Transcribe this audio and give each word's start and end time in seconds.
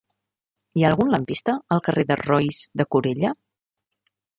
Hi 0.79 0.85
ha 0.85 0.87
algun 0.93 1.11
lampista 1.17 1.57
al 1.77 1.85
carrer 1.91 2.09
de 2.13 2.21
Roís 2.25 2.67
de 2.83 2.91
Corella? 2.97 3.39